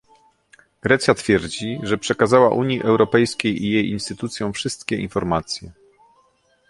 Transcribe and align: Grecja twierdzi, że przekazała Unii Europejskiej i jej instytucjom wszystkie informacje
Grecja 0.81 1.13
twierdzi, 1.13 1.79
że 1.83 1.97
przekazała 1.97 2.49
Unii 2.53 2.81
Europejskiej 2.83 3.63
i 3.63 3.69
jej 3.71 3.89
instytucjom 3.89 4.53
wszystkie 4.53 4.95
informacje 4.95 5.71